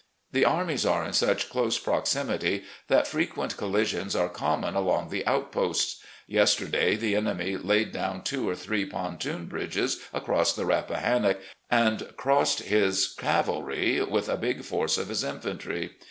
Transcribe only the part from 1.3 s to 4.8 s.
close proximity that frequent collisions are common